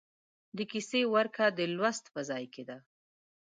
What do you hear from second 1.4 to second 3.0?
د لوست په ځای کې ده.